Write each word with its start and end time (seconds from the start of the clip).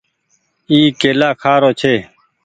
اي 0.69 0.79
ڪيلآ 0.99 1.29
کآ 1.41 1.53
رو 1.61 1.71
ڇي۔ 1.79 1.95